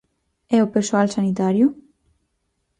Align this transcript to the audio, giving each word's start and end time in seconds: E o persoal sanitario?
E 0.55 0.57
o 0.65 0.71
persoal 0.75 1.07
sanitario? 1.15 1.67